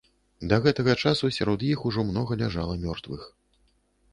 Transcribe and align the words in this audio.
Да 0.53 0.57
гэтага 0.63 0.95
часу 1.03 1.29
сярод 1.37 1.65
іх 1.67 1.83
ужо 1.91 2.07
многа 2.09 2.39
ляжала 2.43 2.79
мёртвых. 2.87 3.21